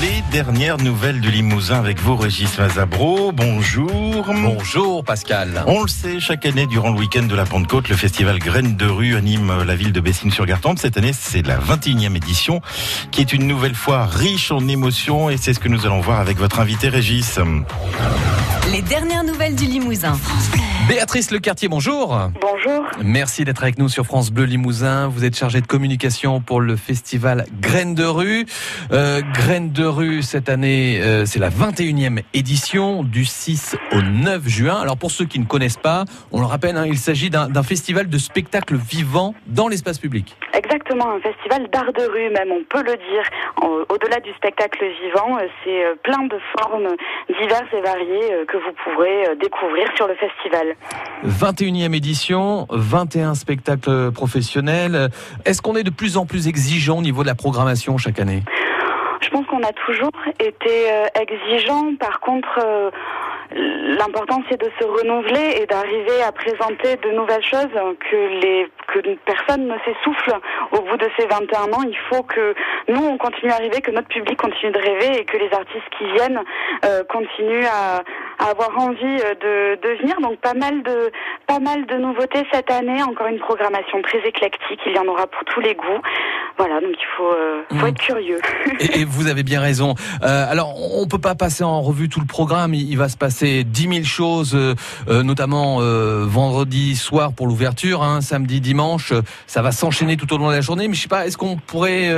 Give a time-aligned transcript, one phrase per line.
[0.00, 3.32] Les dernières nouvelles du Limousin avec vous, Régis Mazabro.
[3.32, 4.24] Bonjour.
[4.26, 5.64] Bonjour Pascal.
[5.66, 8.86] On le sait, chaque année, durant le week-end de la Pentecôte, le festival Graines de
[8.86, 10.78] rue anime la ville de Bessines-sur-Gartempe.
[10.78, 12.60] Cette année, c'est la 21e édition,
[13.10, 16.20] qui est une nouvelle fois riche en émotions, et c'est ce que nous allons voir
[16.20, 17.38] avec votre invité Régis.
[18.70, 20.18] Les dernières nouvelles du Limousin.
[20.88, 22.16] Béatrice Lecartier, bonjour.
[22.40, 22.84] Bonjour.
[23.02, 25.08] Merci d'être avec nous sur France Bleu Limousin.
[25.08, 28.46] Vous êtes chargée de communication pour le festival Graines de rue.
[28.92, 34.46] Euh, Graines de rue, cette année, euh, c'est la 21e édition du 6 au 9
[34.46, 34.76] juin.
[34.80, 38.08] Alors pour ceux qui ne connaissent pas, on le rappelle, hein, il s'agit d'un festival
[38.08, 40.36] de spectacles vivants dans l'espace public.
[40.54, 43.24] Exactement, un festival d'art de rue même, on peut le dire.
[43.88, 46.88] Au-delà du spectacle vivant, euh, c'est plein de formes
[47.40, 50.65] diverses et variées que vous pourrez découvrir sur le festival.
[51.24, 55.10] 21e édition, 21 spectacles professionnels.
[55.44, 58.42] Est-ce qu'on est de plus en plus exigeant au niveau de la programmation chaque année?
[59.22, 60.86] Je pense qu'on a toujours été
[61.20, 61.94] exigeant.
[61.98, 62.60] Par contre,
[63.54, 67.72] l'important c'est de se renouveler et d'arriver à présenter de nouvelles choses
[68.10, 68.68] que les
[69.00, 70.34] que personne ne s'essouffle
[70.72, 71.82] au bout de ces 21 ans.
[71.86, 72.54] Il faut que
[72.88, 75.88] nous on continue à arriver, que notre public continue de rêver et que les artistes
[75.98, 76.40] qui viennent
[76.84, 78.02] euh, continuent à,
[78.38, 80.20] à, avoir envie de, de venir.
[80.20, 81.12] Donc pas mal de
[81.46, 83.02] pas mal de nouveautés cette année.
[83.02, 84.80] Encore une programmation très éclectique.
[84.86, 86.02] Il y en aura pour tous les goûts.
[86.58, 87.88] Voilà, donc il faut, euh, faut mmh.
[87.88, 88.38] être curieux.
[88.80, 89.94] et, et, vous avez bien raison.
[90.22, 92.72] Euh, alors on peut pas passer en revue tout le programme.
[92.72, 94.74] Il, il va se passer c'est 10 000 choses, euh,
[95.08, 98.85] euh, notamment euh, vendredi soir pour l'ouverture, hein, samedi, dimanche.
[99.46, 100.88] Ça va s'enchaîner tout au long de la journée.
[100.88, 102.10] Mais je sais pas, est-ce qu'on pourrait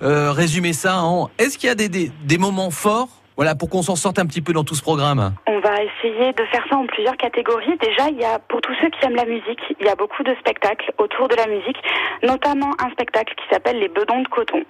[0.00, 3.08] résumer ça en Est-ce qu'il y a des, des, des moments forts?
[3.36, 5.34] Voilà, pour qu'on s'en sorte un petit peu dans tout ce programme.
[5.46, 7.76] On va essayer de faire ça en plusieurs catégories.
[7.78, 10.22] Déjà, il y a pour tous ceux qui aiment la musique, il y a beaucoup
[10.22, 11.78] de spectacles autour de la musique,
[12.22, 14.62] notamment un spectacle qui s'appelle Les Bedons de coton,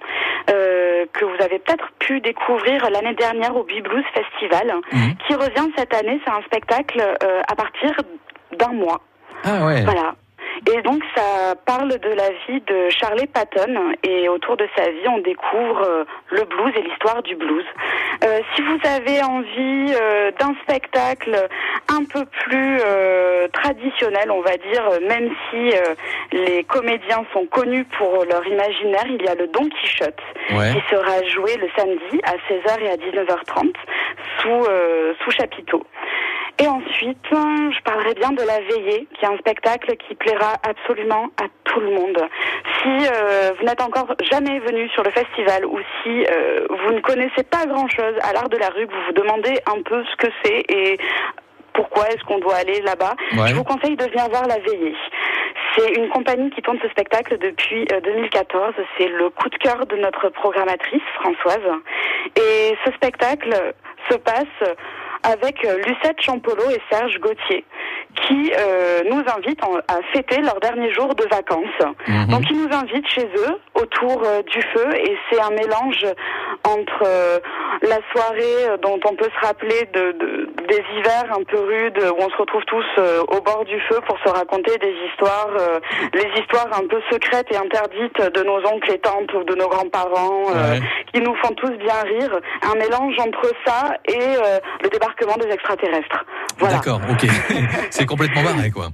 [0.49, 5.15] euh, que vous avez peut-être pu découvrir l'année dernière au Blues Festival, mhm.
[5.27, 6.19] qui revient cette année.
[6.25, 7.91] C'est un spectacle euh, à partir
[8.57, 9.01] d'un mois.
[9.43, 9.83] Ah ouais.
[9.83, 10.15] Voilà.
[10.71, 15.07] Et donc ça parle de la vie de Charlie Patton et autour de sa vie
[15.09, 17.65] on découvre euh, le blues et l'histoire du blues.
[18.23, 21.49] Euh, si vous avez envie euh, d'un spectacle
[21.89, 22.79] un peu plus
[23.51, 25.71] traditionnel, on va dire, même si
[26.31, 31.23] les comédiens sont connus pour leur imaginaire, il y a le Don Quichotte qui sera
[31.27, 33.73] joué le samedi à 16h et à 19h30
[34.39, 34.65] sous,
[35.23, 35.83] sous chapiteau.
[36.59, 41.29] Et ensuite, je parlerai bien de La Veillée, qui est un spectacle qui plaira absolument
[41.41, 42.19] à tout le monde.
[42.81, 46.99] Si euh, vous n'êtes encore jamais venu sur le festival ou si euh, vous ne
[47.01, 50.15] connaissez pas grand-chose à l'art de la rue, que vous vous demandez un peu ce
[50.15, 50.99] que c'est et
[51.73, 54.95] pourquoi est-ce qu'on doit aller là-bas, je vous conseille de venir voir La Veillée.
[55.75, 58.73] C'est une compagnie qui tourne ce spectacle depuis 2014.
[58.77, 61.67] Euh, c'est le coup de cœur de notre programmatrice, Françoise.
[62.35, 63.73] Et ce spectacle
[64.07, 64.75] se passe
[65.21, 67.65] avec euh, Lucette Champolo et Serge Gauthier
[68.27, 71.95] qui euh, nous invitent à fêter leur dernier jour de vacances.
[72.07, 72.27] Mhm.
[72.27, 76.05] Donc ils nous invitent chez eux autour euh, du feu et c'est un mélange
[76.63, 77.41] entre
[77.81, 82.29] la soirée dont on peut se rappeler de, des hivers un peu rudes où on
[82.29, 82.85] se retrouve tous
[83.27, 85.49] au bord du feu pour se raconter des histoires,
[86.13, 89.67] les histoires un peu secrètes et interdites de nos oncles et tantes ou de nos
[89.67, 90.45] grands-parents
[91.13, 92.39] qui nous font tous bien rire.
[92.61, 94.37] Un mélange entre ça et
[94.83, 96.25] le débarquement des extraterrestres.
[96.61, 97.27] D'accord, ok.
[97.89, 98.89] c'est complètement barré, quoi.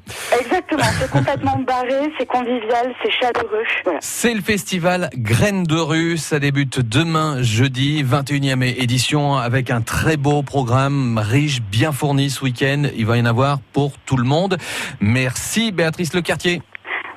[0.72, 3.64] Exactement, c'est complètement barré, c'est convivial, c'est chaleureux.
[4.00, 6.18] C'est le festival Graines de rue.
[6.18, 12.44] Ça débute demain, jeudi, 21e édition, avec un très beau programme riche, bien fourni ce
[12.44, 12.84] week-end.
[12.96, 14.58] Il va y en avoir pour tout le monde.
[15.00, 16.62] Merci, Béatrice Lecartier.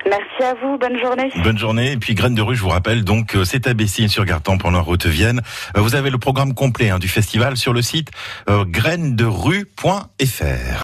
[0.05, 1.31] Merci à vous, bonne journée.
[1.43, 1.93] Bonne journée.
[1.93, 4.61] Et puis Graines de rue, je vous rappelle, donc euh, c'est à Bessines sur Gartempe
[4.61, 5.41] pendant Haute-Vienne.
[5.77, 8.09] Euh, vous avez le programme complet hein, du festival sur le site
[8.49, 9.63] euh, grainesderue.fr.